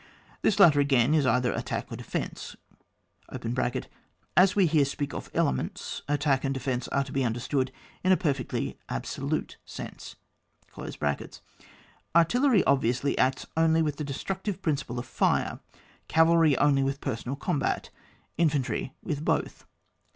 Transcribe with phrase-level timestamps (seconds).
[0.41, 2.55] This latter, again, is either attack or defence.
[4.35, 7.71] (As we here speak of elements, attack and defence are to be understood
[8.03, 10.15] in a perfectly abso lute sense.)
[12.15, 15.59] Artillery, obviously, acts only with the destructive principle of fire.
[16.07, 17.91] Cavalry only with personal combat.
[18.39, 19.65] Infantry with both.